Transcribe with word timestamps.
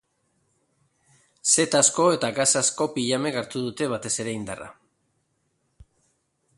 Zetazko 1.49 2.05
eta 2.15 2.31
gasazko 2.39 2.89
pijamek 2.97 3.39
hartuko 3.43 3.67
dute, 3.69 3.91
batez 3.95 4.15
ere, 4.25 4.35
indarra. 4.41 4.75